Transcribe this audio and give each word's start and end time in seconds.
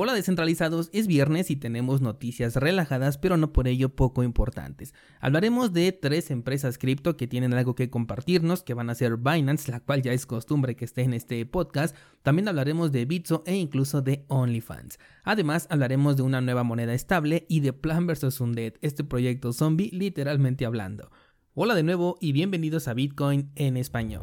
Hola 0.00 0.14
descentralizados, 0.14 0.90
es 0.92 1.08
viernes 1.08 1.50
y 1.50 1.56
tenemos 1.56 2.00
noticias 2.00 2.54
relajadas 2.54 3.18
pero 3.18 3.36
no 3.36 3.52
por 3.52 3.66
ello 3.66 3.88
poco 3.88 4.22
importantes. 4.22 4.94
Hablaremos 5.18 5.72
de 5.72 5.90
tres 5.90 6.30
empresas 6.30 6.78
cripto 6.78 7.16
que 7.16 7.26
tienen 7.26 7.52
algo 7.52 7.74
que 7.74 7.90
compartirnos, 7.90 8.62
que 8.62 8.74
van 8.74 8.90
a 8.90 8.94
ser 8.94 9.16
Binance, 9.16 9.72
la 9.72 9.80
cual 9.80 10.02
ya 10.02 10.12
es 10.12 10.24
costumbre 10.24 10.76
que 10.76 10.84
esté 10.84 11.02
en 11.02 11.14
este 11.14 11.44
podcast. 11.46 11.96
También 12.22 12.46
hablaremos 12.46 12.92
de 12.92 13.06
Bitso 13.06 13.42
e 13.44 13.56
incluso 13.56 14.00
de 14.00 14.24
OnlyFans. 14.28 15.00
Además 15.24 15.66
hablaremos 15.68 16.16
de 16.16 16.22
una 16.22 16.40
nueva 16.40 16.62
moneda 16.62 16.94
estable 16.94 17.44
y 17.48 17.58
de 17.58 17.72
Plan 17.72 18.06
vs 18.06 18.40
Undead, 18.40 18.74
este 18.82 19.02
proyecto 19.02 19.52
zombie 19.52 19.90
literalmente 19.92 20.64
hablando. 20.64 21.10
Hola 21.54 21.74
de 21.74 21.82
nuevo 21.82 22.18
y 22.20 22.30
bienvenidos 22.30 22.86
a 22.86 22.94
Bitcoin 22.94 23.50
en 23.56 23.76
español. 23.76 24.22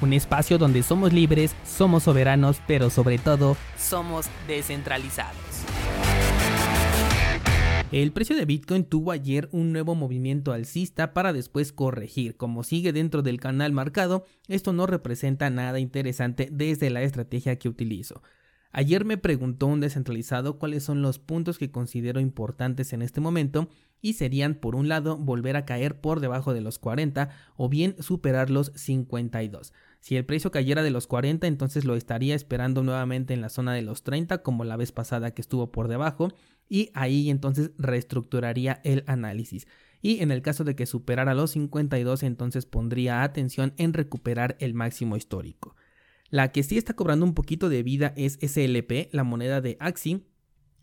un 0.00 0.12
espacio 0.12 0.58
donde 0.58 0.82
somos 0.82 1.12
libres, 1.12 1.54
somos 1.64 2.04
soberanos, 2.04 2.60
pero 2.66 2.90
sobre 2.90 3.18
todo 3.18 3.56
somos 3.76 4.26
descentralizados. 4.46 5.36
El 7.90 8.12
precio 8.12 8.36
de 8.36 8.44
Bitcoin 8.44 8.84
tuvo 8.84 9.12
ayer 9.12 9.48
un 9.50 9.72
nuevo 9.72 9.94
movimiento 9.94 10.52
alcista 10.52 11.14
para 11.14 11.32
después 11.32 11.72
corregir. 11.72 12.36
Como 12.36 12.62
sigue 12.62 12.92
dentro 12.92 13.22
del 13.22 13.40
canal 13.40 13.72
marcado, 13.72 14.26
esto 14.46 14.74
no 14.74 14.86
representa 14.86 15.48
nada 15.48 15.78
interesante 15.78 16.50
desde 16.52 16.90
la 16.90 17.00
estrategia 17.00 17.58
que 17.58 17.70
utilizo. 17.70 18.22
Ayer 18.72 19.06
me 19.06 19.16
preguntó 19.16 19.66
un 19.66 19.80
descentralizado 19.80 20.58
cuáles 20.58 20.84
son 20.84 21.00
los 21.00 21.18
puntos 21.18 21.56
que 21.56 21.70
considero 21.70 22.20
importantes 22.20 22.92
en 22.92 23.00
este 23.00 23.22
momento 23.22 23.70
y 24.02 24.12
serían 24.12 24.54
por 24.54 24.76
un 24.76 24.88
lado 24.88 25.16
volver 25.16 25.56
a 25.56 25.64
caer 25.64 25.98
por 26.00 26.20
debajo 26.20 26.52
de 26.52 26.60
los 26.60 26.78
40 26.78 27.30
o 27.56 27.70
bien 27.70 27.96
superar 28.00 28.50
los 28.50 28.70
52. 28.74 29.72
Si 30.00 30.16
el 30.16 30.24
precio 30.24 30.50
cayera 30.50 30.82
de 30.82 30.90
los 30.90 31.06
40, 31.06 31.46
entonces 31.46 31.84
lo 31.84 31.96
estaría 31.96 32.34
esperando 32.34 32.82
nuevamente 32.82 33.34
en 33.34 33.40
la 33.40 33.48
zona 33.48 33.74
de 33.74 33.82
los 33.82 34.02
30, 34.02 34.42
como 34.42 34.64
la 34.64 34.76
vez 34.76 34.92
pasada 34.92 35.32
que 35.32 35.42
estuvo 35.42 35.72
por 35.72 35.88
debajo, 35.88 36.32
y 36.68 36.90
ahí 36.94 37.30
entonces 37.30 37.72
reestructuraría 37.78 38.80
el 38.84 39.04
análisis. 39.06 39.66
Y 40.00 40.20
en 40.20 40.30
el 40.30 40.42
caso 40.42 40.64
de 40.64 40.76
que 40.76 40.86
superara 40.86 41.34
los 41.34 41.50
52, 41.52 42.22
entonces 42.22 42.66
pondría 42.66 43.22
atención 43.22 43.74
en 43.76 43.92
recuperar 43.92 44.56
el 44.60 44.74
máximo 44.74 45.16
histórico. 45.16 45.74
La 46.30 46.52
que 46.52 46.62
sí 46.62 46.76
está 46.76 46.94
cobrando 46.94 47.24
un 47.24 47.34
poquito 47.34 47.68
de 47.68 47.82
vida 47.82 48.12
es 48.16 48.38
SLP, 48.40 49.08
la 49.12 49.24
moneda 49.24 49.60
de 49.60 49.76
Axi, 49.80 50.26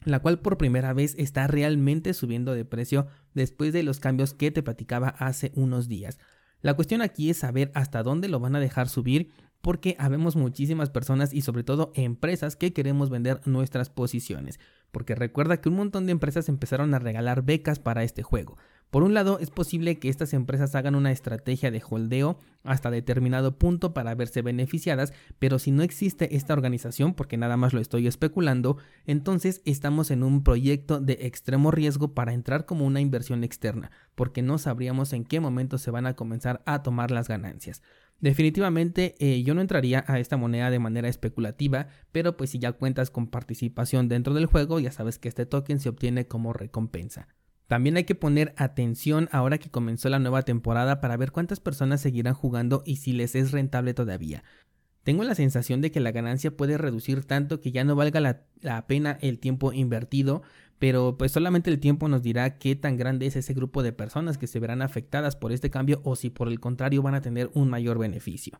la 0.04 0.20
cual 0.20 0.40
por 0.40 0.58
primera 0.58 0.94
vez 0.94 1.16
está 1.18 1.48
realmente 1.48 2.14
subiendo 2.14 2.54
de 2.54 2.66
precio 2.66 3.08
después 3.34 3.74
de 3.74 3.84
los 3.84 4.00
cambios 4.00 4.34
que 4.34 4.52
te 4.52 4.64
platicaba 4.64 5.10
hace 5.10 5.52
unos 5.56 5.88
días. 5.88 6.20
La 6.66 6.74
cuestión 6.74 7.04
aquí 7.04 7.30
es 7.30 7.38
saber 7.38 7.70
hasta 7.76 8.02
dónde 8.02 8.28
lo 8.28 8.40
van 8.40 8.56
a 8.56 8.60
dejar 8.60 8.90
subir 8.90 9.30
porque 9.62 9.96
habemos 10.00 10.36
muchísimas 10.36 10.90
personas 10.90 11.32
y 11.32 11.42
sobre 11.42 11.64
todo 11.64 11.92
empresas 11.94 12.56
que 12.56 12.74
queremos 12.74 13.12
vender 13.12 13.40
nuestras 13.46 13.92
posiciones. 13.92 14.60
Porque 14.92 15.14
recuerda 15.14 15.62
que 15.62 15.70
un 15.70 15.76
montón 15.76 16.08
de 16.08 16.14
empresas 16.14 16.50
empezaron 16.50 16.96
a 16.96 16.98
regalar 16.98 17.44
becas 17.44 17.78
para 17.78 18.04
este 18.04 18.24
juego. 18.24 18.58
Por 18.96 19.04
un 19.04 19.14
lado, 19.14 19.40
es 19.40 19.50
posible 19.50 20.00
que 20.00 20.08
estas 20.08 20.34
empresas 20.34 20.74
hagan 20.74 20.96
una 20.96 21.12
estrategia 21.12 21.70
de 21.70 21.84
holdeo 21.86 22.40
hasta 22.64 22.90
determinado 22.90 23.58
punto 23.58 23.94
para 23.94 24.16
verse 24.16 24.42
beneficiadas, 24.42 25.12
pero 25.38 25.60
si 25.60 25.72
no 25.72 25.84
existe 25.84 26.38
esta 26.38 26.54
organización, 26.54 27.14
porque 27.14 27.36
nada 27.36 27.58
más 27.58 27.74
lo 27.74 27.82
estoy 27.82 28.08
especulando, 28.08 28.78
entonces 29.06 29.62
estamos 29.66 30.12
en 30.12 30.24
un 30.24 30.46
proyecto 30.46 31.02
de 31.02 31.18
extremo 31.24 31.72
riesgo 31.72 32.14
para 32.14 32.32
entrar 32.32 32.66
como 32.66 32.86
una 32.86 33.02
inversión 33.02 33.44
externa, 33.44 33.92
porque 34.16 34.42
no 34.42 34.58
sabríamos 34.58 35.12
en 35.12 35.26
qué 35.26 35.42
momento 35.42 35.78
se 35.78 35.92
van 35.92 36.06
a 36.06 36.16
comenzar 36.16 36.64
a 36.66 36.82
tomar 36.82 37.12
las 37.12 37.28
ganancias. 37.28 37.82
Definitivamente 38.22 39.16
eh, 39.20 39.44
yo 39.44 39.56
no 39.56 39.60
entraría 39.60 40.06
a 40.08 40.20
esta 40.20 40.38
moneda 40.38 40.70
de 40.70 40.80
manera 40.80 41.10
especulativa, 41.10 41.90
pero 42.14 42.38
pues 42.38 42.52
si 42.52 42.60
ya 42.60 42.72
cuentas 42.72 43.12
con 43.12 43.28
participación 43.28 44.08
dentro 44.08 44.34
del 44.34 44.46
juego, 44.46 44.80
ya 44.80 44.94
sabes 44.94 45.20
que 45.20 45.28
este 45.28 45.46
token 45.46 45.82
se 45.82 45.90
obtiene 45.90 46.28
como 46.28 46.54
recompensa. 46.54 47.28
También 47.68 47.98
hay 47.98 48.04
que 48.04 48.16
poner 48.16 48.54
atención 48.58 49.28
ahora 49.32 49.58
que 49.58 49.72
comenzó 49.72 50.10
la 50.10 50.20
nueva 50.20 50.44
temporada 50.44 51.02
para 51.02 51.18
ver 51.18 51.32
cuántas 51.32 51.60
personas 51.60 52.02
seguirán 52.02 52.36
jugando 52.36 52.84
y 52.86 52.98
si 52.98 53.14
les 53.14 53.36
es 53.36 53.52
rentable 53.52 53.94
todavía. 53.94 54.44
Tengo 55.04 55.24
la 55.24 55.36
sensación 55.36 55.82
de 55.82 55.92
que 55.92 56.00
la 56.00 56.12
ganancia 56.12 56.58
puede 56.58 56.80
reducir 56.80 57.26
tanto 57.26 57.62
que 57.62 57.72
ya 57.72 57.84
no 57.84 57.96
valga 57.96 58.20
la, 58.20 58.88
pena 58.88 59.20
el 59.22 59.40
tiempo 59.40 59.72
invertido, 59.72 60.42
pero 60.80 61.16
pues 61.18 61.32
solamente 61.32 61.70
el 61.70 61.80
tiempo 61.80 62.08
nos 62.08 62.24
dirá 62.24 62.58
qué 62.58 62.76
tan 62.76 62.98
grande 62.98 63.28
es 63.28 63.36
ese 63.36 63.54
grupo 63.54 63.84
de 63.84 63.94
personas 63.94 64.40
que 64.40 64.48
se 64.48 64.60
verán 64.60 64.82
afectadas 64.82 65.36
por 65.36 65.52
este 65.52 65.70
cambio 65.70 66.02
o 66.04 66.16
si 66.16 66.32
por 66.32 66.48
el 66.48 66.60
contrario 66.60 67.04
van 67.04 67.14
a 67.14 67.22
tener 67.22 67.52
un 67.54 67.70
mayor 67.70 68.00
beneficio. 68.00 68.60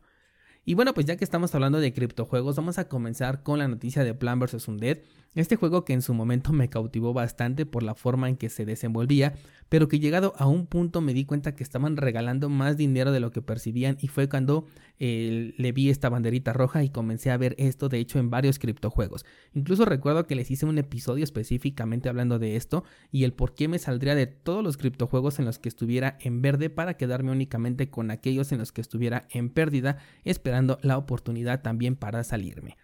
Y 0.68 0.74
bueno, 0.74 0.94
pues 0.94 1.06
ya 1.06 1.16
que 1.16 1.22
estamos 1.22 1.54
hablando 1.54 1.78
de 1.78 1.92
criptojuegos, 1.92 2.56
vamos 2.56 2.78
a 2.78 2.88
comenzar 2.88 3.44
con 3.44 3.60
la 3.60 3.68
noticia 3.68 4.02
de 4.02 4.14
Plan 4.14 4.40
vs. 4.40 4.66
Undead. 4.66 4.98
Este 5.36 5.54
juego 5.54 5.84
que 5.84 5.92
en 5.92 6.02
su 6.02 6.12
momento 6.12 6.52
me 6.52 6.68
cautivó 6.68 7.12
bastante 7.12 7.66
por 7.66 7.84
la 7.84 7.94
forma 7.94 8.28
en 8.28 8.36
que 8.36 8.48
se 8.48 8.64
desenvolvía, 8.64 9.34
pero 9.68 9.86
que 9.86 10.00
llegado 10.00 10.32
a 10.38 10.46
un 10.46 10.66
punto 10.66 11.02
me 11.02 11.12
di 11.12 11.24
cuenta 11.24 11.54
que 11.54 11.62
estaban 11.62 11.96
regalando 11.96 12.48
más 12.48 12.76
dinero 12.78 13.12
de 13.12 13.20
lo 13.20 13.30
que 13.30 13.42
percibían 13.42 13.98
y 14.00 14.08
fue 14.08 14.28
cuando 14.28 14.66
eh, 14.98 15.52
le 15.58 15.72
vi 15.72 15.90
esta 15.90 16.08
banderita 16.08 16.54
roja 16.54 16.82
y 16.82 16.88
comencé 16.88 17.30
a 17.30 17.36
ver 17.36 17.54
esto 17.58 17.90
de 17.90 17.98
hecho 17.98 18.18
en 18.18 18.30
varios 18.30 18.58
criptojuegos. 18.58 19.26
Incluso 19.52 19.84
recuerdo 19.84 20.26
que 20.26 20.36
les 20.36 20.50
hice 20.50 20.64
un 20.64 20.78
episodio 20.78 21.22
específicamente 21.22 22.08
hablando 22.08 22.38
de 22.38 22.56
esto 22.56 22.82
y 23.12 23.24
el 23.24 23.34
por 23.34 23.54
qué 23.54 23.68
me 23.68 23.78
saldría 23.78 24.14
de 24.14 24.26
todos 24.26 24.64
los 24.64 24.78
criptojuegos 24.78 25.38
en 25.38 25.44
los 25.44 25.58
que 25.58 25.68
estuviera 25.68 26.16
en 26.22 26.40
verde 26.40 26.70
para 26.70 26.96
quedarme 26.96 27.30
únicamente 27.30 27.90
con 27.90 28.10
aquellos 28.10 28.52
en 28.52 28.58
los 28.58 28.72
que 28.72 28.80
estuviera 28.80 29.28
en 29.30 29.50
pérdida, 29.50 29.98
esperando 30.24 30.55
la 30.62 30.98
oportunidad 30.98 31.62
también 31.62 31.96
para 31.96 32.24
salirme. 32.24 32.76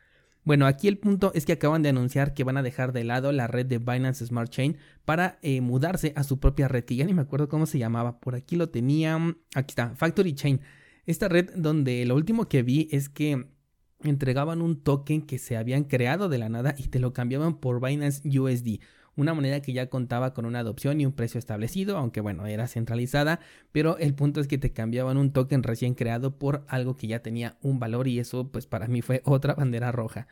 Bueno, 0.45 0.67
aquí 0.67 0.89
el 0.89 0.99
punto 0.99 1.31
es 1.35 1.47
que 1.47 1.53
acaban 1.53 1.83
de 1.83 1.91
anunciar 1.91 2.35
que 2.35 2.43
van 2.43 2.57
a 2.57 2.63
dejar 2.63 2.93
de 2.93 3.05
lado 3.05 3.31
la 3.31 3.47
red 3.47 3.65
de 3.65 3.79
Binance 3.79 4.27
Smart 4.27 4.51
Chain 4.51 4.77
para 5.05 5.39
eh, 5.43 5.61
mudarse 5.61 6.13
a 6.17 6.25
su 6.25 6.41
propia 6.41 6.67
red, 6.67 6.85
que 6.85 6.97
ya 6.97 7.05
ni 7.05 7.15
me 7.15 7.23
acuerdo 7.23 7.49
cómo 7.49 7.67
se 7.67 7.79
llamaba. 7.79 8.19
Por 8.19 8.35
aquí 8.35 8.57
lo 8.57 8.69
tenía. 8.69 9.17
Aquí 9.55 9.71
está, 9.71 9.95
Factory 9.95 10.35
Chain. 10.35 10.61
Esta 11.07 11.29
red 11.29 11.51
donde 11.55 12.05
lo 12.07 12.17
último 12.17 12.49
que 12.49 12.65
vi 12.65 12.89
es 12.91 13.09
que 13.09 13.47
entregaban 14.03 14.63
un 14.63 14.83
token 14.83 15.23
que 15.23 15.39
se 15.39 15.57
habían 15.57 15.85
creado 15.85 16.29
de 16.29 16.39
la 16.39 16.49
nada 16.49 16.75
y 16.77 16.89
te 16.89 16.99
lo 16.99 17.13
cambiaban 17.13 17.59
por 17.59 17.81
Binance 17.81 18.29
USD 18.29 18.81
una 19.17 19.35
moneda 19.35 19.61
que 19.61 19.73
ya 19.73 19.89
contaba 19.89 20.33
con 20.35 20.47
una 20.47 20.61
adopción 20.61 21.01
y 21.01 21.07
un 21.07 21.13
precio 21.13 21.39
establecido, 21.39 21.99
aunque 21.99 22.21
bueno, 22.21 22.47
era 22.47 22.67
centralizada, 22.67 23.41
pero 23.73 23.99
el 23.99 24.15
punto 24.15 24.41
es 24.41 24.49
que 24.49 24.59
te 24.59 24.73
cambiaban 24.73 25.17
un 25.17 25.33
token 25.33 25.63
recién 25.63 25.95
creado 25.95 26.39
por 26.39 26.65
algo 26.69 26.97
que 26.97 27.07
ya 27.07 27.21
tenía 27.21 27.57
un 27.63 27.79
valor 27.79 28.09
y 28.09 28.19
eso 28.19 28.49
pues 28.49 28.67
para 28.67 28.87
mí 28.89 29.03
fue 29.03 29.23
otra 29.25 29.55
bandera 29.55 29.93
roja. 29.93 30.29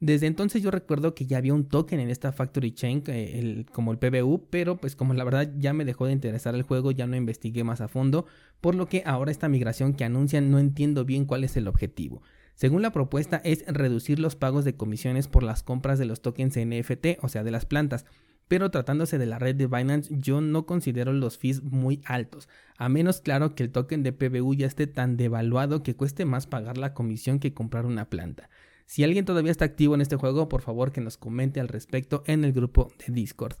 Desde 0.00 0.26
entonces 0.26 0.62
yo 0.62 0.70
recuerdo 0.70 1.14
que 1.14 1.26
ya 1.26 1.38
había 1.38 1.54
un 1.54 1.68
token 1.68 2.00
en 2.00 2.10
esta 2.10 2.32
Factory 2.32 2.72
Chain 2.72 3.04
el, 3.06 3.66
como 3.72 3.92
el 3.92 3.98
PBU, 3.98 4.48
pero 4.50 4.76
pues 4.76 4.96
como 4.96 5.14
la 5.14 5.24
verdad 5.24 5.52
ya 5.56 5.72
me 5.72 5.84
dejó 5.84 6.06
de 6.06 6.12
interesar 6.12 6.54
el 6.54 6.62
juego, 6.62 6.90
ya 6.90 7.06
no 7.06 7.16
investigué 7.16 7.62
más 7.62 7.80
a 7.80 7.88
fondo, 7.88 8.26
por 8.60 8.74
lo 8.74 8.86
que 8.86 9.02
ahora 9.06 9.30
esta 9.30 9.48
migración 9.48 9.94
que 9.94 10.04
anuncian 10.04 10.50
no 10.50 10.58
entiendo 10.58 11.04
bien 11.04 11.24
cuál 11.24 11.44
es 11.44 11.56
el 11.56 11.68
objetivo. 11.68 12.22
Según 12.54 12.82
la 12.82 12.92
propuesta 12.92 13.40
es 13.44 13.64
reducir 13.66 14.18
los 14.20 14.36
pagos 14.36 14.64
de 14.64 14.76
comisiones 14.76 15.26
por 15.28 15.42
las 15.42 15.62
compras 15.62 15.98
de 15.98 16.04
los 16.04 16.22
tokens 16.22 16.56
NFT, 16.56 17.18
o 17.20 17.28
sea, 17.28 17.42
de 17.42 17.50
las 17.50 17.66
plantas. 17.66 18.06
Pero 18.46 18.70
tratándose 18.70 19.18
de 19.18 19.26
la 19.26 19.38
red 19.38 19.56
de 19.56 19.66
Binance, 19.66 20.14
yo 20.18 20.40
no 20.40 20.66
considero 20.66 21.12
los 21.12 21.38
fees 21.38 21.62
muy 21.62 22.02
altos, 22.04 22.48
a 22.76 22.88
menos 22.88 23.22
claro 23.22 23.54
que 23.54 23.62
el 23.62 23.72
token 23.72 24.02
de 24.02 24.12
PBU 24.12 24.54
ya 24.54 24.66
esté 24.66 24.86
tan 24.86 25.16
devaluado 25.16 25.82
que 25.82 25.96
cueste 25.96 26.26
más 26.26 26.46
pagar 26.46 26.76
la 26.76 26.92
comisión 26.92 27.38
que 27.38 27.54
comprar 27.54 27.86
una 27.86 28.10
planta. 28.10 28.50
Si 28.86 29.02
alguien 29.02 29.24
todavía 29.24 29.50
está 29.50 29.64
activo 29.64 29.94
en 29.94 30.02
este 30.02 30.16
juego, 30.16 30.48
por 30.48 30.60
favor 30.60 30.92
que 30.92 31.00
nos 31.00 31.16
comente 31.16 31.58
al 31.58 31.68
respecto 31.68 32.22
en 32.26 32.44
el 32.44 32.52
grupo 32.52 32.92
de 32.98 33.14
Discord. 33.14 33.56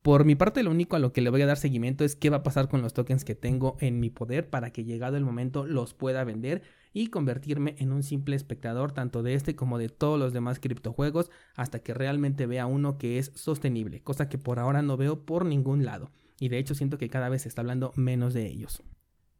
Por 0.00 0.24
mi 0.24 0.34
parte, 0.34 0.62
lo 0.62 0.70
único 0.70 0.96
a 0.96 0.98
lo 0.98 1.12
que 1.12 1.20
le 1.20 1.30
voy 1.30 1.42
a 1.42 1.46
dar 1.46 1.58
seguimiento 1.58 2.04
es 2.04 2.16
qué 2.16 2.30
va 2.30 2.38
a 2.38 2.42
pasar 2.42 2.68
con 2.68 2.82
los 2.82 2.94
tokens 2.94 3.24
que 3.24 3.34
tengo 3.34 3.76
en 3.80 4.00
mi 4.00 4.10
poder 4.10 4.48
para 4.48 4.70
que 4.70 4.84
llegado 4.84 5.16
el 5.16 5.24
momento 5.24 5.66
los 5.66 5.94
pueda 5.94 6.24
vender 6.24 6.62
y 6.92 7.08
convertirme 7.08 7.74
en 7.78 7.92
un 7.92 8.02
simple 8.02 8.36
espectador 8.36 8.92
tanto 8.92 9.22
de 9.22 9.34
este 9.34 9.56
como 9.56 9.78
de 9.78 9.88
todos 9.88 10.18
los 10.18 10.32
demás 10.32 10.60
criptojuegos 10.60 11.30
hasta 11.54 11.78
que 11.80 11.94
realmente 11.94 12.46
vea 12.46 12.66
uno 12.66 12.98
que 12.98 13.18
es 13.18 13.32
sostenible, 13.34 14.02
cosa 14.02 14.28
que 14.28 14.38
por 14.38 14.58
ahora 14.58 14.82
no 14.82 14.96
veo 14.96 15.24
por 15.24 15.44
ningún 15.44 15.84
lado 15.84 16.10
y 16.38 16.48
de 16.48 16.58
hecho 16.58 16.74
siento 16.74 16.98
que 16.98 17.08
cada 17.08 17.28
vez 17.28 17.42
se 17.42 17.48
está 17.48 17.60
hablando 17.60 17.92
menos 17.94 18.34
de 18.34 18.46
ellos. 18.46 18.82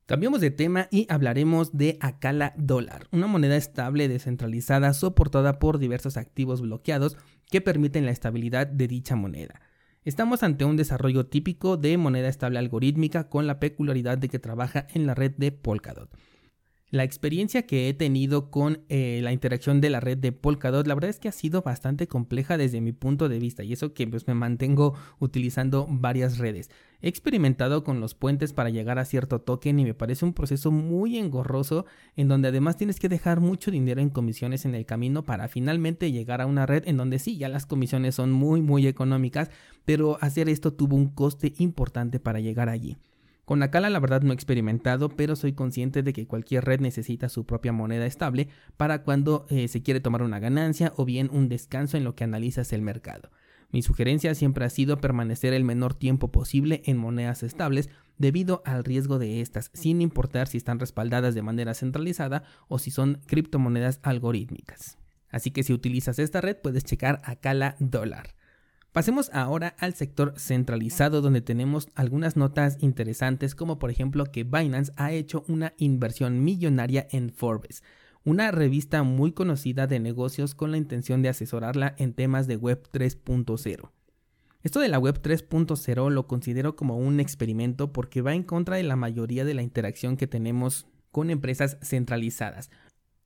Cambiamos 0.06 0.40
de 0.40 0.50
tema 0.50 0.88
y 0.90 1.06
hablaremos 1.08 1.76
de 1.76 1.96
Acala 2.00 2.54
Dólar, 2.56 3.06
una 3.12 3.26
moneda 3.26 3.56
estable 3.56 4.08
descentralizada 4.08 4.93
soportada 4.94 5.58
por 5.58 5.78
diversos 5.78 6.16
activos 6.16 6.60
bloqueados 6.60 7.16
que 7.50 7.60
permiten 7.60 8.05
la 8.05 8.12
estabilidad 8.12 8.66
de 8.66 8.88
dicha 8.88 9.16
moneda. 9.16 9.60
Estamos 10.05 10.43
ante 10.43 10.64
un 10.64 10.76
desarrollo 10.76 11.26
típico 11.26 11.76
de 11.76 11.96
moneda 11.96 12.28
estable 12.28 12.58
algorítmica 12.58 13.28
con 13.28 13.46
la 13.46 13.60
peculiaridad 13.60 14.19
de 14.19 14.28
que 14.28 14.38
trabaja 14.38 14.87
en 14.93 15.06
la 15.06 15.14
red 15.14 15.32
de 15.37 15.52
Polkadot. 15.52 16.10
La 16.92 17.04
experiencia 17.04 17.62
que 17.62 17.88
he 17.88 17.94
tenido 17.94 18.50
con 18.50 18.82
eh, 18.90 19.20
la 19.22 19.32
interacción 19.32 19.80
de 19.80 19.88
la 19.88 19.98
red 19.98 20.18
de 20.18 20.30
Polkadot, 20.30 20.86
la 20.86 20.94
verdad 20.94 21.08
es 21.08 21.18
que 21.18 21.28
ha 21.28 21.32
sido 21.32 21.62
bastante 21.62 22.06
compleja 22.06 22.58
desde 22.58 22.82
mi 22.82 22.92
punto 22.92 23.30
de 23.30 23.38
vista 23.38 23.64
y 23.64 23.72
eso 23.72 23.94
que 23.94 24.06
pues, 24.06 24.28
me 24.28 24.34
mantengo 24.34 24.92
utilizando 25.18 25.86
varias 25.88 26.36
redes. 26.36 26.68
He 27.00 27.08
experimentado 27.08 27.82
con 27.82 28.00
los 28.00 28.14
puentes 28.14 28.52
para 28.52 28.68
llegar 28.68 28.98
a 28.98 29.06
cierto 29.06 29.40
token 29.40 29.80
y 29.80 29.84
me 29.84 29.94
parece 29.94 30.26
un 30.26 30.34
proceso 30.34 30.70
muy 30.70 31.16
engorroso 31.16 31.86
en 32.14 32.28
donde 32.28 32.48
además 32.48 32.76
tienes 32.76 33.00
que 33.00 33.08
dejar 33.08 33.40
mucho 33.40 33.70
dinero 33.70 34.02
en 34.02 34.10
comisiones 34.10 34.66
en 34.66 34.74
el 34.74 34.84
camino 34.84 35.24
para 35.24 35.48
finalmente 35.48 36.12
llegar 36.12 36.42
a 36.42 36.46
una 36.46 36.66
red 36.66 36.86
en 36.86 36.98
donde 36.98 37.18
sí, 37.18 37.38
ya 37.38 37.48
las 37.48 37.64
comisiones 37.64 38.16
son 38.16 38.32
muy 38.32 38.60
muy 38.60 38.86
económicas, 38.86 39.50
pero 39.86 40.18
hacer 40.20 40.50
esto 40.50 40.74
tuvo 40.74 40.96
un 40.96 41.08
coste 41.08 41.54
importante 41.56 42.20
para 42.20 42.40
llegar 42.40 42.68
allí. 42.68 42.98
Con 43.44 43.62
Acala 43.62 43.90
la 43.90 43.98
verdad 43.98 44.22
no 44.22 44.30
he 44.30 44.34
experimentado, 44.34 45.08
pero 45.08 45.34
soy 45.34 45.52
consciente 45.52 46.02
de 46.02 46.12
que 46.12 46.26
cualquier 46.26 46.64
red 46.64 46.80
necesita 46.80 47.28
su 47.28 47.44
propia 47.44 47.72
moneda 47.72 48.06
estable 48.06 48.48
para 48.76 49.02
cuando 49.02 49.46
eh, 49.50 49.66
se 49.68 49.82
quiere 49.82 50.00
tomar 50.00 50.22
una 50.22 50.38
ganancia 50.38 50.92
o 50.96 51.04
bien 51.04 51.28
un 51.32 51.48
descanso 51.48 51.96
en 51.96 52.04
lo 52.04 52.14
que 52.14 52.24
analizas 52.24 52.72
el 52.72 52.82
mercado. 52.82 53.30
Mi 53.72 53.82
sugerencia 53.82 54.34
siempre 54.34 54.66
ha 54.66 54.70
sido 54.70 55.00
permanecer 55.00 55.54
el 55.54 55.64
menor 55.64 55.94
tiempo 55.94 56.30
posible 56.30 56.82
en 56.84 56.98
monedas 56.98 57.42
estables 57.42 57.88
debido 58.18 58.62
al 58.66 58.84
riesgo 58.84 59.18
de 59.18 59.40
estas, 59.40 59.70
sin 59.72 60.02
importar 60.02 60.46
si 60.46 60.58
están 60.58 60.78
respaldadas 60.78 61.34
de 61.34 61.42
manera 61.42 61.74
centralizada 61.74 62.44
o 62.68 62.78
si 62.78 62.90
son 62.90 63.22
criptomonedas 63.26 63.98
algorítmicas. 64.02 64.98
Así 65.30 65.50
que 65.50 65.62
si 65.62 65.72
utilizas 65.72 66.18
esta 66.18 66.42
red 66.42 66.58
puedes 66.58 66.84
checar 66.84 67.20
Acala 67.24 67.76
dólar. 67.80 68.34
Pasemos 68.92 69.30
ahora 69.32 69.74
al 69.78 69.94
sector 69.94 70.34
centralizado 70.36 71.22
donde 71.22 71.40
tenemos 71.40 71.88
algunas 71.94 72.36
notas 72.36 72.76
interesantes 72.80 73.54
como 73.54 73.78
por 73.78 73.90
ejemplo 73.90 74.26
que 74.26 74.44
Binance 74.44 74.92
ha 74.96 75.12
hecho 75.12 75.44
una 75.48 75.72
inversión 75.78 76.44
millonaria 76.44 77.08
en 77.10 77.30
Forbes, 77.30 77.82
una 78.22 78.50
revista 78.50 79.02
muy 79.02 79.32
conocida 79.32 79.86
de 79.86 79.98
negocios 79.98 80.54
con 80.54 80.70
la 80.70 80.76
intención 80.76 81.22
de 81.22 81.30
asesorarla 81.30 81.94
en 81.96 82.12
temas 82.12 82.46
de 82.46 82.56
Web 82.56 82.86
3.0. 82.92 83.90
Esto 84.62 84.80
de 84.80 84.88
la 84.88 84.98
Web 84.98 85.22
3.0 85.22 86.10
lo 86.10 86.26
considero 86.26 86.76
como 86.76 86.98
un 86.98 87.18
experimento 87.18 87.94
porque 87.94 88.20
va 88.20 88.34
en 88.34 88.42
contra 88.42 88.76
de 88.76 88.82
la 88.82 88.96
mayoría 88.96 89.46
de 89.46 89.54
la 89.54 89.62
interacción 89.62 90.18
que 90.18 90.26
tenemos 90.26 90.86
con 91.10 91.30
empresas 91.30 91.78
centralizadas. 91.80 92.70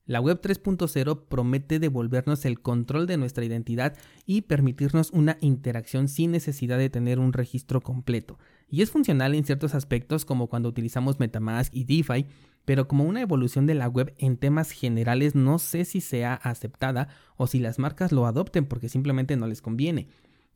La 0.06 0.20
Web 0.20 0.40
3.0 0.40 1.24
promete 1.28 1.80
devolvernos 1.80 2.44
el 2.44 2.60
control 2.60 3.08
de 3.08 3.16
nuestra 3.16 3.44
identidad 3.44 3.96
y 4.24 4.42
permitirnos 4.42 5.10
una 5.10 5.36
interacción 5.40 6.06
sin 6.06 6.30
necesidad 6.30 6.78
de 6.78 6.90
tener 6.90 7.18
un 7.18 7.32
registro 7.32 7.80
completo. 7.80 8.38
Y 8.70 8.82
es 8.82 8.92
funcional 8.92 9.34
en 9.34 9.44
ciertos 9.44 9.74
aspectos 9.74 10.24
como 10.24 10.46
cuando 10.46 10.68
utilizamos 10.68 11.18
Metamask 11.18 11.74
y 11.74 11.82
DeFi, 11.82 12.26
pero 12.64 12.86
como 12.86 13.02
una 13.02 13.20
evolución 13.20 13.66
de 13.66 13.74
la 13.74 13.88
web 13.88 14.14
en 14.18 14.36
temas 14.36 14.70
generales 14.70 15.34
no 15.34 15.58
sé 15.58 15.84
si 15.84 16.00
sea 16.00 16.34
aceptada 16.34 17.08
o 17.36 17.48
si 17.48 17.58
las 17.58 17.80
marcas 17.80 18.12
lo 18.12 18.26
adopten 18.26 18.66
porque 18.66 18.88
simplemente 18.88 19.36
no 19.36 19.48
les 19.48 19.60
conviene. 19.60 20.06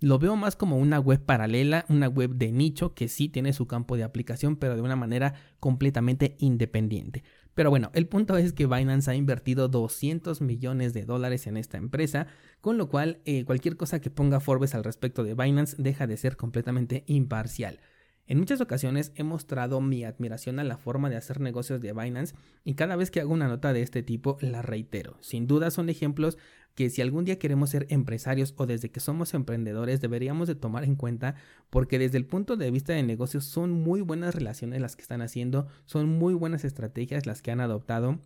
Lo 0.03 0.19
veo 0.19 0.35
más 0.35 0.57
como 0.57 0.79
una 0.79 0.99
web 0.99 1.21
paralela, 1.21 1.85
una 1.89 2.09
web 2.09 2.37
de 2.37 2.53
nicho 2.53 2.95
que 2.95 3.07
sí 3.09 3.29
tiene 3.29 3.53
su 3.53 3.67
campo 3.67 3.99
de 3.99 4.05
aplicación, 4.05 4.57
pero 4.57 4.75
de 4.75 4.81
una 4.81 4.97
manera 4.97 5.35
completamente 5.59 6.37
independiente. 6.39 7.23
Pero 7.61 7.69
bueno, 7.69 7.91
el 7.93 8.07
punto 8.07 8.39
es 8.39 8.55
que 8.55 8.65
Binance 8.65 9.11
ha 9.11 9.15
invertido 9.15 9.69
200 9.69 10.41
millones 10.41 10.95
de 10.95 11.05
dólares 11.05 11.47
en 11.47 11.59
esta 11.59 11.77
empresa, 11.77 12.27
con 12.63 12.79
lo 12.79 12.89
cual 12.89 13.21
eh, 13.27 13.45
cualquier 13.45 13.77
cosa 13.77 14.01
que 14.01 14.09
ponga 14.09 14.41
Forbes 14.41 14.75
al 14.75 14.83
respecto 14.83 15.25
de 15.25 15.35
Binance 15.35 15.77
deja 15.79 16.07
de 16.07 16.17
ser 16.17 16.39
completamente 16.39 17.05
imparcial. 17.07 17.79
En 18.27 18.39
muchas 18.39 18.63
ocasiones 18.63 19.13
he 19.15 19.25
mostrado 19.25 19.83
mi 19.83 20.05
admiración 20.05 20.59
a 20.59 20.65
la 20.65 20.79
forma 20.79 21.11
de 21.11 21.17
hacer 21.17 21.39
negocios 21.39 21.83
de 21.83 21.93
Binance 21.93 22.35
y 22.65 22.77
cada 22.77 22.97
vez 22.97 23.11
que 23.11 23.21
hago 23.21 23.35
una 23.35 23.49
nota 23.49 23.75
de 23.75 23.83
este 23.83 24.03
tipo 24.03 24.39
la 24.41 24.63
reitero. 24.63 25.19
Sin 25.21 25.47
duda 25.47 25.71
son 25.71 25.91
ejemplos 25.91 26.39
que 26.81 26.89
si 26.89 27.03
algún 27.03 27.27
día 27.27 27.39
queremos 27.39 27.69
ser 27.69 27.87
empresarios 27.91 28.55
o 28.57 28.65
desde 28.65 28.91
que 28.91 29.01
somos 29.01 29.35
emprendedores 29.35 30.01
deberíamos 30.01 30.49
de 30.49 30.55
tomar 30.55 30.83
en 30.85 30.97
cuenta 30.97 31.35
porque 31.69 31.99
desde 31.99 32.17
el 32.17 32.25
punto 32.25 32.57
de 32.57 32.71
vista 32.71 32.95
de 32.95 33.03
negocios 33.03 33.45
son 33.45 33.71
muy 33.71 34.01
buenas 34.01 34.35
relaciones 34.35 34.81
las 34.81 34.97
que 34.97 35.03
están 35.03 35.21
haciendo, 35.21 35.67
son 35.85 36.09
muy 36.09 36.33
buenas 36.33 36.65
estrategias 36.65 37.27
las 37.27 37.43
que 37.43 37.51
han 37.51 37.61
adoptado 37.61 38.21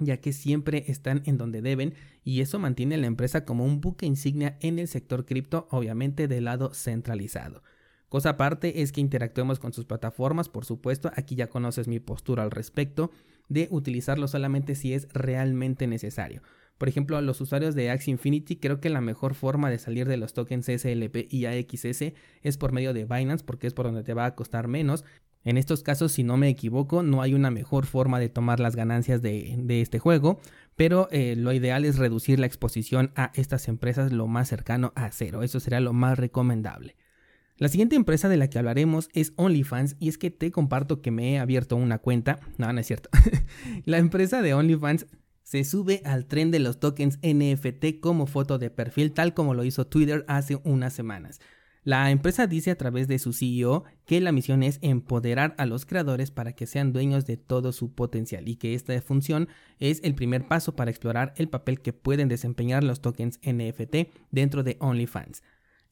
ya 0.00 0.16
que 0.16 0.32
siempre 0.32 0.82
están 0.88 1.22
en 1.26 1.38
donde 1.38 1.62
deben 1.62 1.94
y 2.24 2.40
eso 2.40 2.58
mantiene 2.58 2.96
la 2.96 3.06
empresa 3.06 3.44
como 3.44 3.64
un 3.64 3.80
buque 3.80 4.04
insignia 4.04 4.58
en 4.62 4.80
el 4.80 4.88
sector 4.88 5.24
cripto, 5.24 5.68
obviamente 5.70 6.26
del 6.26 6.46
lado 6.46 6.74
centralizado. 6.74 7.62
Cosa 8.08 8.30
aparte 8.30 8.82
es 8.82 8.90
que 8.90 9.00
interactuemos 9.00 9.60
con 9.60 9.72
sus 9.72 9.84
plataformas, 9.84 10.48
por 10.48 10.64
supuesto, 10.64 11.12
aquí 11.14 11.36
ya 11.36 11.48
conoces 11.48 11.86
mi 11.86 12.00
postura 12.00 12.42
al 12.42 12.50
respecto 12.50 13.12
de 13.48 13.68
utilizarlo 13.70 14.26
solamente 14.26 14.74
si 14.74 14.92
es 14.92 15.06
realmente 15.12 15.86
necesario. 15.86 16.42
Por 16.82 16.88
ejemplo, 16.88 17.16
a 17.16 17.22
los 17.22 17.40
usuarios 17.40 17.76
de 17.76 17.90
Axie 17.92 18.10
Infinity 18.10 18.56
creo 18.56 18.80
que 18.80 18.90
la 18.90 19.00
mejor 19.00 19.34
forma 19.34 19.70
de 19.70 19.78
salir 19.78 20.08
de 20.08 20.16
los 20.16 20.34
tokens 20.34 20.66
SLP 20.66 21.32
y 21.32 21.44
AXS 21.44 22.12
es 22.42 22.58
por 22.58 22.72
medio 22.72 22.92
de 22.92 23.04
Binance 23.04 23.44
porque 23.44 23.68
es 23.68 23.72
por 23.72 23.86
donde 23.86 24.02
te 24.02 24.14
va 24.14 24.24
a 24.26 24.34
costar 24.34 24.66
menos. 24.66 25.04
En 25.44 25.58
estos 25.58 25.84
casos, 25.84 26.10
si 26.10 26.24
no 26.24 26.36
me 26.36 26.48
equivoco, 26.48 27.04
no 27.04 27.22
hay 27.22 27.34
una 27.34 27.52
mejor 27.52 27.86
forma 27.86 28.18
de 28.18 28.30
tomar 28.30 28.58
las 28.58 28.74
ganancias 28.74 29.22
de, 29.22 29.64
este 29.80 30.00
juego, 30.00 30.40
pero 30.74 31.06
eh, 31.12 31.36
lo 31.36 31.52
ideal 31.52 31.84
es 31.84 31.98
reducir 31.98 32.40
la 32.40 32.46
exposición 32.46 33.12
a 33.14 33.30
estas 33.36 33.68
empresas 33.68 34.10
lo 34.10 34.26
más 34.26 34.48
cercano 34.48 34.92
a 34.96 35.12
cero. 35.12 35.44
Eso 35.44 35.60
sería 35.60 35.78
lo 35.78 35.92
más 35.92 36.18
recomendable. 36.18 36.96
La 37.58 37.68
siguiente 37.68 37.94
empresa 37.94 38.28
de 38.28 38.38
la 38.38 38.50
que 38.50 38.58
hablaremos 38.58 39.08
es 39.12 39.34
OnlyFans 39.36 39.94
y 40.00 40.08
es 40.08 40.18
que 40.18 40.32
te 40.32 40.50
comparto 40.50 41.00
que 41.00 41.12
me 41.12 41.34
he 41.34 41.38
abierto 41.38 41.76
una 41.76 41.98
cuenta. 41.98 42.40
No, 42.58 42.72
no 42.72 42.80
es 42.80 42.88
cierto. 42.88 43.08
la 43.84 43.98
empresa 43.98 44.42
de 44.42 44.54
OnlyFans 44.54 45.06
se 45.52 45.64
sube 45.64 46.00
al 46.06 46.24
tren 46.24 46.50
de 46.50 46.60
los 46.60 46.80
tokens 46.80 47.18
NFT 47.22 48.00
como 48.00 48.26
foto 48.26 48.56
de 48.56 48.70
perfil 48.70 49.12
tal 49.12 49.34
como 49.34 49.52
lo 49.52 49.64
hizo 49.64 49.86
Twitter 49.86 50.24
hace 50.26 50.58
unas 50.64 50.94
semanas. 50.94 51.42
La 51.84 52.10
empresa 52.10 52.46
dice 52.46 52.70
a 52.70 52.78
través 52.78 53.06
de 53.06 53.18
su 53.18 53.34
CEO 53.34 53.84
que 54.06 54.22
la 54.22 54.32
misión 54.32 54.62
es 54.62 54.78
empoderar 54.80 55.54
a 55.58 55.66
los 55.66 55.84
creadores 55.84 56.30
para 56.30 56.54
que 56.54 56.66
sean 56.66 56.94
dueños 56.94 57.26
de 57.26 57.36
todo 57.36 57.72
su 57.72 57.92
potencial 57.92 58.48
y 58.48 58.56
que 58.56 58.72
esta 58.72 58.98
función 59.02 59.46
es 59.78 60.00
el 60.04 60.14
primer 60.14 60.48
paso 60.48 60.74
para 60.74 60.90
explorar 60.90 61.34
el 61.36 61.50
papel 61.50 61.82
que 61.82 61.92
pueden 61.92 62.28
desempeñar 62.28 62.82
los 62.82 63.02
tokens 63.02 63.38
NFT 63.44 64.08
dentro 64.30 64.62
de 64.62 64.78
OnlyFans. 64.80 65.42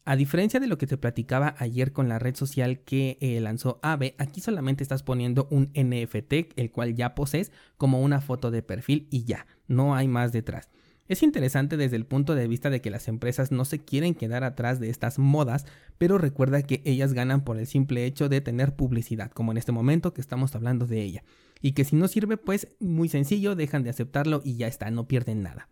A 0.04 0.16
diferencia 0.16 0.60
de 0.60 0.66
lo 0.66 0.78
que 0.78 0.86
te 0.86 0.96
platicaba 0.96 1.54
ayer 1.58 1.92
con 1.92 2.08
la 2.08 2.18
red 2.18 2.34
social 2.34 2.80
que 2.80 3.18
eh, 3.20 3.38
lanzó 3.40 3.78
Aave, 3.82 4.14
aquí 4.18 4.40
solamente 4.40 4.82
estás 4.82 5.02
poniendo 5.02 5.46
un 5.50 5.70
NFT, 5.74 6.56
el 6.56 6.70
cual 6.70 6.94
ya 6.94 7.14
posees, 7.14 7.52
como 7.76 8.00
una 8.00 8.20
foto 8.20 8.50
de 8.50 8.62
perfil 8.62 9.06
y 9.10 9.24
ya, 9.24 9.46
no 9.68 9.94
hay 9.94 10.08
más 10.08 10.32
detrás. 10.32 10.70
Es 11.06 11.24
interesante 11.24 11.76
desde 11.76 11.96
el 11.96 12.06
punto 12.06 12.36
de 12.36 12.46
vista 12.46 12.70
de 12.70 12.80
que 12.80 12.88
las 12.88 13.08
empresas 13.08 13.50
no 13.50 13.64
se 13.64 13.80
quieren 13.80 14.14
quedar 14.14 14.44
atrás 14.44 14.78
de 14.78 14.90
estas 14.90 15.18
modas, 15.18 15.66
pero 15.98 16.18
recuerda 16.18 16.62
que 16.62 16.82
ellas 16.84 17.14
ganan 17.14 17.42
por 17.42 17.58
el 17.58 17.66
simple 17.66 18.06
hecho 18.06 18.28
de 18.28 18.40
tener 18.40 18.76
publicidad, 18.76 19.32
como 19.32 19.50
en 19.50 19.58
este 19.58 19.72
momento 19.72 20.14
que 20.14 20.20
estamos 20.20 20.54
hablando 20.54 20.86
de 20.86 21.02
ella. 21.02 21.24
Y 21.60 21.72
que 21.72 21.84
si 21.84 21.96
no 21.96 22.06
sirve, 22.06 22.36
pues 22.36 22.68
muy 22.78 23.08
sencillo, 23.08 23.56
dejan 23.56 23.82
de 23.82 23.90
aceptarlo 23.90 24.40
y 24.44 24.56
ya 24.56 24.68
está, 24.68 24.90
no 24.92 25.08
pierden 25.08 25.42
nada. 25.42 25.68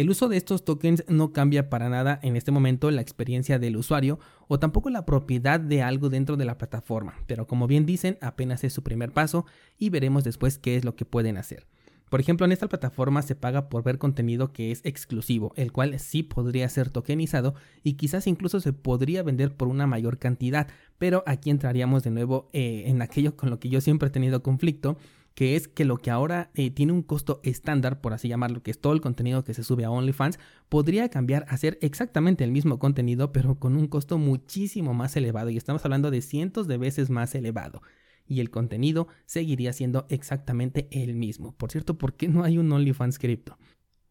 El 0.00 0.08
uso 0.08 0.30
de 0.30 0.38
estos 0.38 0.64
tokens 0.64 1.04
no 1.08 1.34
cambia 1.34 1.68
para 1.68 1.90
nada 1.90 2.18
en 2.22 2.34
este 2.34 2.52
momento 2.52 2.90
la 2.90 3.02
experiencia 3.02 3.58
del 3.58 3.76
usuario 3.76 4.18
o 4.48 4.58
tampoco 4.58 4.88
la 4.88 5.04
propiedad 5.04 5.60
de 5.60 5.82
algo 5.82 6.08
dentro 6.08 6.38
de 6.38 6.46
la 6.46 6.56
plataforma, 6.56 7.16
pero 7.26 7.46
como 7.46 7.66
bien 7.66 7.84
dicen, 7.84 8.16
apenas 8.22 8.64
es 8.64 8.72
su 8.72 8.82
primer 8.82 9.12
paso 9.12 9.44
y 9.76 9.90
veremos 9.90 10.24
después 10.24 10.56
qué 10.56 10.76
es 10.76 10.86
lo 10.86 10.96
que 10.96 11.04
pueden 11.04 11.36
hacer. 11.36 11.66
Por 12.08 12.18
ejemplo, 12.18 12.46
en 12.46 12.52
esta 12.52 12.66
plataforma 12.66 13.20
se 13.20 13.34
paga 13.34 13.68
por 13.68 13.84
ver 13.84 13.98
contenido 13.98 14.54
que 14.54 14.70
es 14.72 14.80
exclusivo, 14.84 15.52
el 15.54 15.70
cual 15.70 15.98
sí 16.00 16.22
podría 16.22 16.66
ser 16.70 16.88
tokenizado 16.88 17.54
y 17.84 17.92
quizás 17.92 18.26
incluso 18.26 18.58
se 18.60 18.72
podría 18.72 19.22
vender 19.22 19.54
por 19.54 19.68
una 19.68 19.86
mayor 19.86 20.16
cantidad, 20.16 20.68
pero 20.96 21.22
aquí 21.26 21.50
entraríamos 21.50 22.02
de 22.04 22.10
nuevo 22.10 22.48
eh, 22.54 22.84
en 22.86 23.02
aquello 23.02 23.36
con 23.36 23.50
lo 23.50 23.60
que 23.60 23.68
yo 23.68 23.82
siempre 23.82 24.08
he 24.08 24.10
tenido 24.10 24.42
conflicto, 24.42 24.96
que 25.34 25.56
es 25.56 25.68
que 25.68 25.84
lo 25.84 25.96
que 25.96 26.10
ahora 26.10 26.50
eh, 26.54 26.70
tiene 26.70 26.92
un 26.92 27.02
costo 27.02 27.40
estándar, 27.44 28.00
por 28.00 28.12
así 28.12 28.28
llamarlo, 28.28 28.62
que 28.62 28.70
es 28.70 28.80
todo 28.80 28.92
el 28.92 29.00
contenido 29.00 29.44
que 29.44 29.54
se 29.54 29.64
sube 29.64 29.84
a 29.84 29.90
OnlyFans, 29.90 30.38
podría 30.68 31.08
cambiar 31.08 31.46
a 31.48 31.56
ser 31.56 31.78
exactamente 31.80 32.44
el 32.44 32.50
mismo 32.50 32.78
contenido, 32.78 33.32
pero 33.32 33.58
con 33.58 33.76
un 33.76 33.86
costo 33.86 34.18
muchísimo 34.18 34.94
más 34.94 35.16
elevado, 35.16 35.50
y 35.50 35.56
estamos 35.56 35.84
hablando 35.84 36.10
de 36.10 36.20
cientos 36.20 36.66
de 36.66 36.76
veces 36.76 37.10
más 37.10 37.34
elevado. 37.34 37.82
Y 38.26 38.40
el 38.40 38.50
contenido 38.50 39.08
seguiría 39.26 39.72
siendo 39.72 40.06
exactamente 40.08 40.88
el 40.90 41.14
mismo. 41.14 41.56
Por 41.56 41.70
cierto, 41.72 41.98
¿por 41.98 42.14
qué 42.14 42.28
no 42.28 42.44
hay 42.44 42.58
un 42.58 42.70
OnlyFans 42.70 43.18
cripto? 43.18 43.58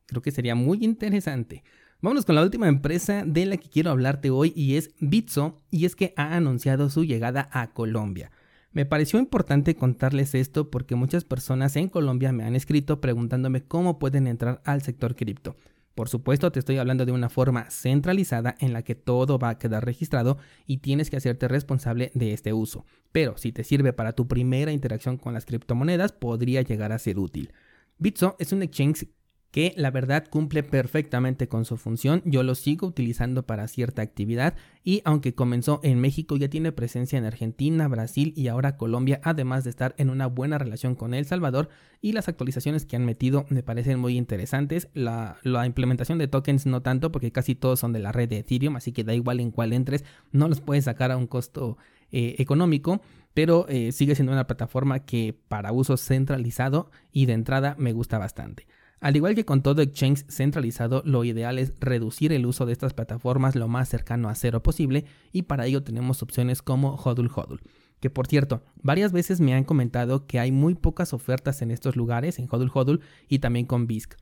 Creo 0.07 0.21
que 0.21 0.31
sería 0.31 0.55
muy 0.55 0.83
interesante. 0.83 1.63
Vámonos 2.01 2.25
con 2.25 2.35
la 2.35 2.43
última 2.43 2.67
empresa 2.67 3.23
de 3.25 3.45
la 3.45 3.57
que 3.57 3.69
quiero 3.69 3.91
hablarte 3.91 4.29
hoy 4.29 4.53
y 4.55 4.75
es 4.75 4.95
Bitso, 4.99 5.61
y 5.69 5.85
es 5.85 5.95
que 5.95 6.13
ha 6.15 6.35
anunciado 6.35 6.89
su 6.89 7.03
llegada 7.03 7.49
a 7.51 7.71
Colombia. 7.73 8.31
Me 8.71 8.85
pareció 8.85 9.17
importante 9.17 9.75
contarles 9.75 10.35
esto 10.35 10.69
porque 10.69 10.95
muchas 10.95 11.23
personas 11.23 11.75
en 11.75 11.89
Colombia 11.89 12.31
me 12.31 12.43
han 12.43 12.55
escrito 12.55 13.01
preguntándome 13.01 13.63
cómo 13.63 13.97
pueden 13.97 14.27
entrar 14.27 14.61
al 14.63 14.83
sector 14.83 15.15
cripto. 15.15 15.55
Por 15.95 16.07
supuesto, 16.07 16.51
te 16.51 16.59
estoy 16.59 16.77
hablando 16.77 17.05
de 17.05 17.11
una 17.11 17.29
forma 17.29 17.69
centralizada 17.71 18.55
en 18.59 18.71
la 18.71 18.83
que 18.83 18.93
todo 18.95 19.39
va 19.39 19.49
a 19.49 19.57
quedar 19.57 19.83
registrado 19.83 20.37
y 20.67 20.77
tienes 20.77 21.09
que 21.09 21.17
hacerte 21.17 21.47
responsable 21.47 22.11
de 22.13 22.31
este 22.31 22.53
uso. 22.53 22.85
Pero 23.11 23.37
si 23.37 23.51
te 23.51 23.63
sirve 23.63 23.91
para 23.91 24.13
tu 24.13 24.27
primera 24.27 24.71
interacción 24.71 25.17
con 25.17 25.33
las 25.33 25.45
criptomonedas, 25.45 26.11
podría 26.11 26.61
llegar 26.61 26.91
a 26.91 26.99
ser 26.99 27.17
útil. 27.17 27.51
Bitso 27.97 28.37
es 28.39 28.53
un 28.53 28.61
exchange 28.61 29.09
que 29.51 29.73
la 29.77 29.89
verdad 29.89 30.25
cumple 30.29 30.61
perfectamente 30.63 31.47
con 31.47 31.65
su 31.65 31.77
función, 31.77 32.21
yo 32.25 32.43
lo 32.43 32.53
sigo 32.53 32.87
utilizando 32.87 33.43
para 33.43 33.67
cierta 33.67 34.01
actividad 34.01 34.55
y 34.83 35.01
aunque 35.05 35.33
comenzó 35.33 35.79
en 35.83 35.99
México 35.99 36.37
ya 36.37 36.49
tiene 36.49 36.71
presencia 36.71 37.17
en 37.17 37.25
Argentina, 37.25 37.87
Brasil 37.87 38.33
y 38.35 38.47
ahora 38.47 38.77
Colombia, 38.77 39.19
además 39.23 39.63
de 39.63 39.71
estar 39.71 39.95
en 39.97 40.09
una 40.09 40.27
buena 40.27 40.57
relación 40.57 40.95
con 40.95 41.13
El 41.13 41.25
Salvador 41.25 41.69
y 42.01 42.11
las 42.11 42.27
actualizaciones 42.27 42.85
que 42.85 42.95
han 42.95 43.05
metido 43.05 43.45
me 43.49 43.63
parecen 43.63 43.99
muy 43.99 44.17
interesantes, 44.17 44.87
la, 44.93 45.39
implementación 45.65 46.19
de 46.19 46.27
tokens 46.27 46.65
no 46.65 46.81
tanto 46.81 47.11
porque 47.11 47.31
casi 47.31 47.55
todos 47.55 47.79
son 47.79 47.91
de 47.91 47.99
la 47.99 48.11
red 48.11 48.29
de 48.29 48.39
Ethereum, 48.39 48.75
así 48.75 48.91
que 48.91 49.03
da 49.03 49.13
igual 49.13 49.39
en 49.39 49.51
cuál 49.51 49.73
entres, 49.73 50.05
no 50.31 50.47
los 50.47 50.61
puedes 50.61 50.85
sacar 50.85 51.11
a 51.11 51.17
un 51.17 51.27
costo 51.27 51.77
eh, 52.11 52.35
económico, 52.37 53.01
pero 53.33 53.65
eh, 53.67 53.91
sigue 53.91 54.15
siendo 54.15 54.31
una 54.31 54.47
plataforma 54.47 54.99
que 54.99 55.35
para 55.47 55.71
uso 55.71 55.97
centralizado 55.97 56.91
y 57.11 57.25
de 57.25 57.33
entrada 57.33 57.75
me 57.77 57.93
gusta 57.93 58.17
bastante. 58.17 58.67
Al 59.01 59.15
igual 59.15 59.33
que 59.33 59.45
con 59.45 59.61
todo 59.61 59.81
exchange 59.81 60.25
centralizado, 60.27 61.01
lo 61.05 61.23
ideal 61.23 61.57
es 61.57 61.73
reducir 61.79 62.33
el 62.33 62.45
uso 62.45 62.65
de 62.65 62.73
estas 62.73 62.93
plataformas 62.93 63.55
lo 63.55 63.69
más 63.69 63.87
cercano 63.87 64.27
a 64.27 64.35
cero 64.35 64.61
posible 64.61 65.05
y 65.31 65.43
para 65.43 65.65
ello 65.65 65.83
tenemos 65.83 66.21
opciones 66.21 66.61
como 66.61 66.95
Hodul 66.95 67.31
Hodul. 67.33 67.61
Que 68.01 68.09
por 68.09 68.27
cierto, 68.27 68.61
varias 68.81 69.13
veces 69.13 69.39
me 69.39 69.53
han 69.53 69.63
comentado 69.63 70.27
que 70.27 70.39
hay 70.39 70.51
muy 70.51 70.75
pocas 70.75 71.13
ofertas 71.13 71.61
en 71.61 71.71
estos 71.71 71.95
lugares, 71.95 72.39
en 72.39 72.47
Hodul 72.51 72.71
Hodul 72.73 73.01
y 73.29 73.39
también 73.39 73.65
con 73.65 73.87
BISC. 73.87 74.15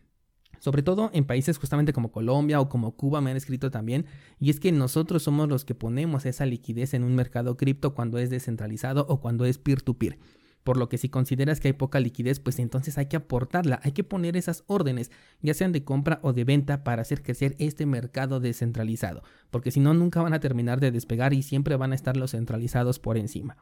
Sobre 0.60 0.84
todo 0.84 1.10
en 1.14 1.26
países 1.26 1.58
justamente 1.58 1.94
como 1.94 2.12
Colombia 2.12 2.60
o 2.60 2.70
como 2.70 2.96
Cuba 2.96 3.20
me 3.20 3.32
han 3.32 3.38
escrito 3.38 3.72
también, 3.72 4.06
y 4.40 4.52
es 4.52 4.60
que 4.60 4.72
nosotros 4.72 5.24
somos 5.24 5.50
los 5.50 5.66
que 5.66 5.76
ponemos 5.76 6.26
esa 6.26 6.46
liquidez 6.46 6.94
en 6.94 7.04
un 7.04 7.16
mercado 7.16 7.58
cripto 7.58 7.96
cuando 7.96 8.20
es 8.20 8.30
descentralizado 8.30 9.06
o 9.10 9.22
cuando 9.22 9.46
es 9.46 9.58
peer-to-peer. 9.58 10.14
peer 10.14 10.22
to 10.22 10.28
peer 10.28 10.47
por 10.68 10.76
lo 10.76 10.90
que 10.90 10.98
si 10.98 11.08
consideras 11.08 11.62
que 11.62 11.70
hay 11.70 11.74
poca 11.74 12.02
liquidez, 12.02 12.42
pues 12.42 12.60
entonces 12.60 12.98
hay 12.98 13.06
que 13.06 13.16
aportarla, 13.16 13.80
hay 13.84 13.94
que 13.94 14.04
poner 14.04 14.36
esas 14.36 14.66
órdenes, 14.68 15.12
ya 15.42 15.54
sean 15.54 15.72
de 15.72 15.86
compra 15.86 16.20
o 16.24 16.34
de 16.34 16.44
venta, 16.44 16.84
para 16.84 17.04
hacer 17.04 17.24
crecer 17.24 17.56
este 17.58 17.86
mercado 17.86 18.42
descentralizado, 18.42 19.24
porque 19.50 19.72
si 19.72 19.80
no, 19.80 19.94
nunca 19.94 20.22
van 20.22 20.34
a 20.34 20.42
terminar 20.42 20.82
de 20.82 20.92
despegar 20.92 21.34
y 21.34 21.42
siempre 21.42 21.78
van 21.78 21.94
a 21.94 21.96
estar 21.96 22.18
los 22.18 22.32
centralizados 22.32 23.00
por 23.00 23.16
encima. 23.18 23.56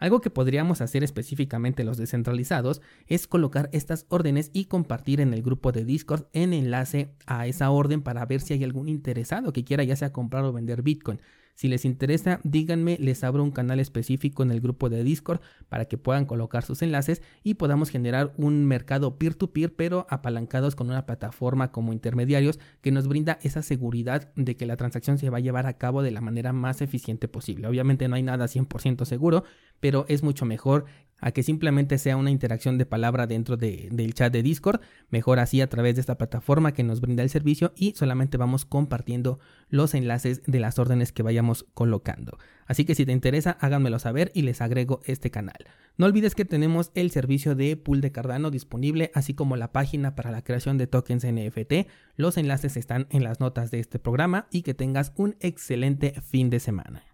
Algo 0.00 0.20
que 0.20 0.30
podríamos 0.30 0.80
hacer 0.80 1.04
específicamente 1.04 1.84
los 1.84 1.96
descentralizados 1.96 2.82
es 3.06 3.28
colocar 3.28 3.70
estas 3.72 4.06
órdenes 4.08 4.50
y 4.52 4.64
compartir 4.64 5.20
en 5.20 5.34
el 5.34 5.42
grupo 5.42 5.70
de 5.70 5.84
Discord 5.84 6.26
en 6.32 6.52
enlace 6.54 7.14
a 7.26 7.46
esa 7.46 7.70
orden 7.70 8.02
para 8.02 8.26
ver 8.26 8.40
si 8.40 8.54
hay 8.54 8.64
algún 8.64 8.88
interesado 8.88 9.52
que 9.52 9.62
quiera 9.62 9.84
ya 9.84 9.94
sea 9.94 10.12
comprar 10.12 10.42
o 10.44 10.52
vender 10.52 10.82
Bitcoin. 10.82 11.20
Si 11.58 11.66
les 11.66 11.84
interesa, 11.84 12.38
díganme, 12.44 12.98
les 13.00 13.24
abro 13.24 13.42
un 13.42 13.50
canal 13.50 13.80
específico 13.80 14.44
en 14.44 14.52
el 14.52 14.60
grupo 14.60 14.88
de 14.88 15.02
Discord 15.02 15.40
para 15.68 15.86
que 15.86 15.98
puedan 15.98 16.24
colocar 16.24 16.64
sus 16.64 16.82
enlaces 16.82 17.20
y 17.42 17.54
podamos 17.54 17.90
generar 17.90 18.32
un 18.36 18.64
mercado 18.64 19.18
peer-to-peer, 19.18 19.74
pero 19.74 20.06
apalancados 20.08 20.76
con 20.76 20.88
una 20.88 21.04
plataforma 21.04 21.72
como 21.72 21.92
intermediarios 21.92 22.60
que 22.80 22.92
nos 22.92 23.08
brinda 23.08 23.40
esa 23.42 23.62
seguridad 23.62 24.32
de 24.36 24.56
que 24.56 24.66
la 24.66 24.76
transacción 24.76 25.18
se 25.18 25.30
va 25.30 25.38
a 25.38 25.40
llevar 25.40 25.66
a 25.66 25.78
cabo 25.78 26.04
de 26.04 26.12
la 26.12 26.20
manera 26.20 26.52
más 26.52 26.80
eficiente 26.80 27.26
posible. 27.26 27.66
Obviamente 27.66 28.06
no 28.06 28.14
hay 28.14 28.22
nada 28.22 28.44
100% 28.44 29.04
seguro, 29.04 29.42
pero 29.80 30.06
es 30.06 30.22
mucho 30.22 30.44
mejor 30.44 30.84
a 31.20 31.32
que 31.32 31.42
simplemente 31.42 31.98
sea 31.98 32.16
una 32.16 32.30
interacción 32.30 32.78
de 32.78 32.86
palabra 32.86 33.26
dentro 33.26 33.56
del 33.56 34.14
chat 34.14 34.32
de 34.32 34.42
Discord, 34.42 34.80
mejor 35.10 35.38
así 35.38 35.60
a 35.60 35.68
través 35.68 35.96
de 35.96 36.00
esta 36.00 36.18
plataforma 36.18 36.72
que 36.72 36.84
nos 36.84 37.00
brinda 37.00 37.22
el 37.22 37.30
servicio 37.30 37.72
y 37.76 37.94
solamente 37.94 38.36
vamos 38.36 38.64
compartiendo 38.64 39.38
los 39.68 39.94
enlaces 39.94 40.42
de 40.46 40.60
las 40.60 40.78
órdenes 40.78 41.12
que 41.12 41.22
vayamos 41.22 41.66
colocando. 41.74 42.38
Así 42.66 42.84
que 42.84 42.94
si 42.94 43.06
te 43.06 43.12
interesa, 43.12 43.56
háganmelo 43.60 43.98
saber 43.98 44.30
y 44.34 44.42
les 44.42 44.60
agrego 44.60 45.00
este 45.04 45.30
canal. 45.30 45.56
No 45.96 46.06
olvides 46.06 46.34
que 46.34 46.44
tenemos 46.44 46.92
el 46.94 47.10
servicio 47.10 47.54
de 47.54 47.76
pool 47.76 48.00
de 48.00 48.12
Cardano 48.12 48.50
disponible, 48.50 49.10
así 49.14 49.34
como 49.34 49.56
la 49.56 49.72
página 49.72 50.14
para 50.14 50.30
la 50.30 50.42
creación 50.42 50.78
de 50.78 50.86
tokens 50.86 51.26
NFT. 51.26 51.88
Los 52.16 52.36
enlaces 52.36 52.76
están 52.76 53.08
en 53.10 53.24
las 53.24 53.40
notas 53.40 53.70
de 53.70 53.80
este 53.80 53.98
programa 53.98 54.46
y 54.50 54.62
que 54.62 54.74
tengas 54.74 55.12
un 55.16 55.36
excelente 55.40 56.14
fin 56.22 56.50
de 56.50 56.60
semana. 56.60 57.04